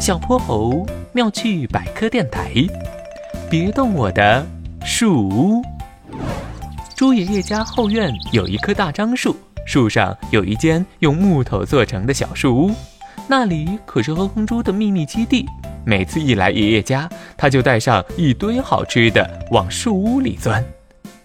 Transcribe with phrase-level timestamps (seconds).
[0.00, 2.52] 小泼猴妙趣百科电台，
[3.50, 4.46] 别动我的
[4.84, 5.62] 树屋。
[6.94, 12.70] 猪爷爷家后院有一棵大樟树，树上有一间用木头做成的小树屋，
[13.26, 15.44] 那里可是哼哼猪的秘密基地。
[15.84, 20.64] 每次一来爷爷家，他就带上一堆好吃的往树屋里钻。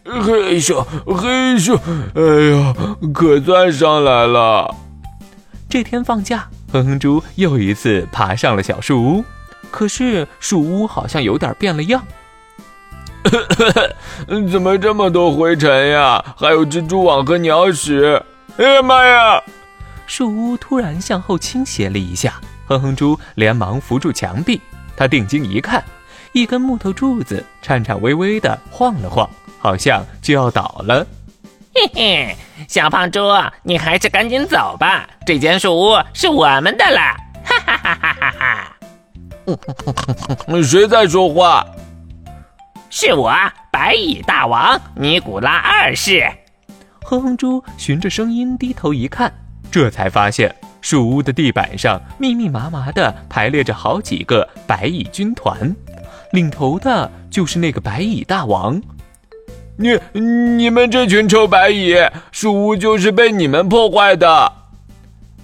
[0.04, 1.80] 嘿咻嘿咻，
[2.16, 2.76] 哎呀，
[3.14, 4.74] 可算上来了！
[5.70, 9.24] 这天放假，哼哼猪又一次爬上了小树屋，
[9.70, 12.04] 可是树屋好像有点变了样。
[14.52, 16.26] 怎么这么多灰尘呀？
[16.36, 18.20] 还有蜘蛛网和鸟屎！
[18.58, 19.40] 哎呀妈呀！
[20.08, 24.60] 树屋突然向后倾斜了一下，哼哼猪连忙扶住墙壁。
[24.98, 25.84] 他定睛一看，
[26.32, 29.30] 一根木头柱子颤颤巍巍地晃了晃。
[29.60, 31.06] 好像就要倒了，
[31.76, 32.36] 嘿嘿，
[32.68, 33.20] 小胖猪，
[33.64, 37.00] 你还是赶紧走吧，这间树屋是我们的了，
[37.44, 38.78] 哈哈哈哈哈
[39.48, 40.62] 哈！
[40.62, 41.66] 谁在说话？
[42.92, 43.34] 是我，
[43.72, 46.24] 白蚁大王尼古拉二世。
[47.04, 49.34] 哼哼猪循着声音低头一看，
[49.72, 55.76] 这才发现树屋的地板上密密麻麻的排列着好几个白蚁军团，
[56.34, 58.80] 领头的就是那个白蚁大王。
[59.76, 61.96] 你你们这群臭白蚁，
[62.32, 64.52] 树屋就是被你们破坏的。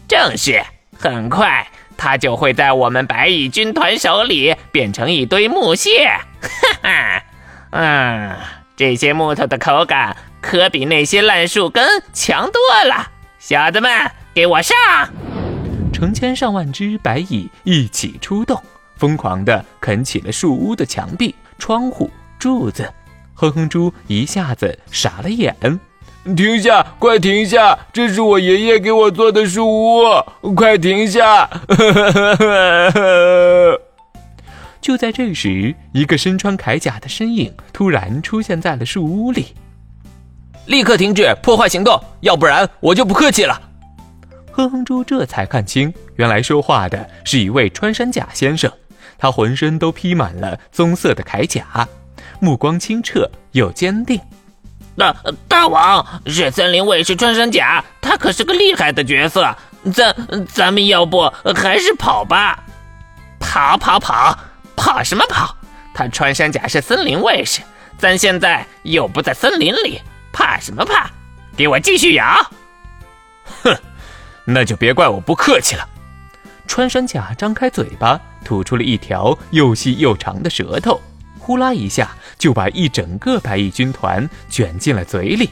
[0.07, 0.63] 正是，
[0.99, 6.07] 很快它就会在我们白蚁军团手里变成一堆木屑。
[6.41, 6.49] 哈
[6.83, 7.23] 哈，
[7.71, 8.35] 嗯，
[8.75, 13.09] 这些木头的口感可比那些烂树根强多了。
[13.39, 14.75] 小子们，给我上！
[15.91, 18.61] 成千上万只白蚁一起出动，
[18.95, 22.87] 疯狂地啃起了树屋的墙壁、窗户、柱子。
[23.39, 25.55] 哼哼猪一下子傻了眼，
[26.35, 26.85] 停下！
[26.99, 27.79] 快停下！
[27.93, 31.49] 这是我爷爷给我做的树屋，快停下！
[34.81, 39.55] 就在这时，一个身穿铠甲的身影突然出现在了树屋里，
[40.65, 43.61] 立刻停止破坏行动，要不然我就不客气了。
[44.51, 48.69] 哼哼猪这才看清，原来说话的是一位穿山甲先生，
[49.17, 51.87] 他浑身都披满了棕色的铠甲。
[52.39, 54.19] 目光清澈又坚定，
[54.95, 55.15] 大
[55.47, 59.55] 大王是森林卫士穿山甲，他可是个厉害的角色。
[59.93, 60.13] 咱
[60.53, 62.63] 咱们要不还是跑吧？
[63.39, 64.37] 跑跑跑，
[64.75, 65.55] 跑什么跑？
[65.93, 67.61] 他穿山甲是森林卫士，
[67.97, 70.01] 咱现在又不在森林里，
[70.33, 71.09] 怕什么怕？
[71.55, 72.25] 给我继续咬！
[73.63, 73.75] 哼，
[74.45, 75.87] 那就别怪我不客气了。
[76.67, 81.01] 穿山甲张开嘴巴，吐出了一条又细又长的舌头。
[81.49, 85.49] 呼啦一下，就把一整个白蚁军团卷进了嘴里。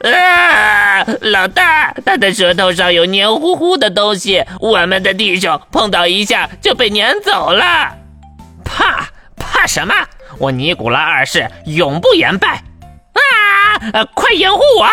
[0.00, 1.04] 啊！
[1.20, 7.94] 老大，他的舌头上有黏糊糊的东西，我们的弟兄碰到一下就被撵走了。
[8.64, 9.94] 怕怕什么？
[10.38, 12.60] 我尼古拉二世永不言败！
[13.12, 14.04] 啊！
[14.12, 14.88] 快掩护我！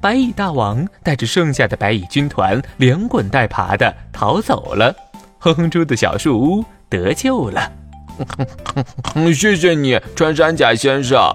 [0.00, 4.94] 白蚁大王带着剩下的白蚁军团连滚带爬的逃走了。
[5.40, 7.72] 哼哼猪的小树屋得救了。
[9.34, 11.34] 谢谢你，穿山甲先生。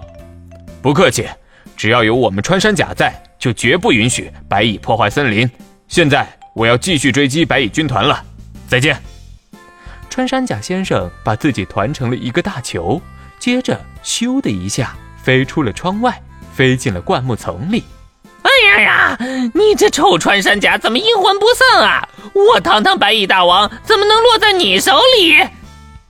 [0.81, 1.27] 不客气，
[1.75, 5.49] 只要有我们穿山甲在，就绝不允许白蚁破坏森林。
[5.87, 8.23] 现在我要继续追击白蚁军团了，
[8.67, 8.97] 再见。
[10.09, 13.01] 穿山甲先生把自己团成了一个大球，
[13.39, 16.21] 接着咻的一下飞出了窗外，
[16.53, 17.83] 飞进了灌木丛里。
[18.43, 19.17] 哎呀呀，
[19.53, 22.07] 你这臭穿山甲怎么阴魂不散啊？
[22.33, 25.35] 我堂堂白蚁大王怎么能落在你手里？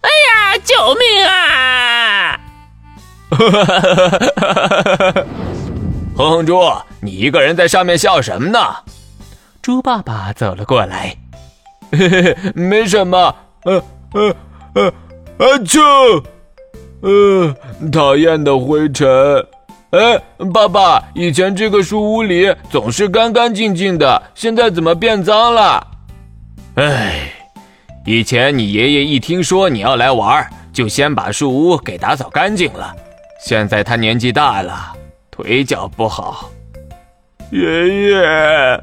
[0.06, 0.58] 哎呀！
[0.64, 2.40] 救命啊！
[6.16, 6.62] 哼哼猪，
[7.02, 8.60] 你一个人在上面笑什么呢？
[9.62, 11.16] 猪爸爸走了过来，
[11.92, 13.36] 嘿嘿嘿，没什么。
[13.64, 13.84] 呃
[14.14, 14.36] 呃
[14.76, 14.88] 呃，
[15.40, 16.24] 啊啾！
[17.02, 17.56] 呃，
[17.92, 19.08] 讨厌的灰尘。
[19.90, 20.22] 哎，
[20.54, 25.86] 爸爸，以前这个树屋里总是干干净净的，现在怎么变脏了？
[26.76, 27.32] 哎。
[28.06, 32.96] 以前你爷爷一听说你要来玩，就先把树屋给打扫干净了。
[33.44, 34.94] 现在他年纪大了，
[35.32, 36.52] 腿脚不好。
[37.50, 38.82] 爷爷，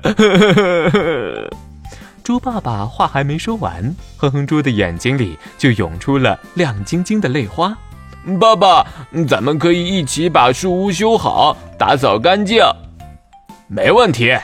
[2.24, 7.72] 猪爸爸话还没说完，哼哼猪的眼睛里就涌出了亮晶晶的泪花。
[8.40, 8.84] 爸爸，
[9.28, 12.60] 咱们可以一起把树屋修好，打扫干净。
[13.69, 14.36] 没问题。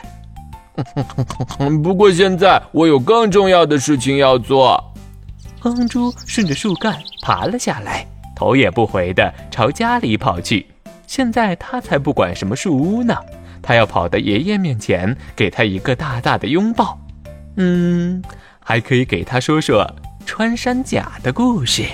[1.83, 4.83] 不过现在我有更重要的事情要做。
[5.61, 10.67] 哼猪顺着树干爬了下来，头也不回地朝家里跑去。
[11.07, 13.17] 现在他才不管什么树屋呢，
[13.61, 16.99] 他要跑到爷爷面前，给他一个大大的拥抱。
[17.57, 18.23] 嗯，
[18.61, 19.85] 还可以给他说说
[20.25, 21.85] 穿山甲的故事。